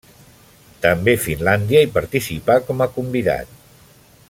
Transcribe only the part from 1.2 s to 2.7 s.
Finlàndia hi participà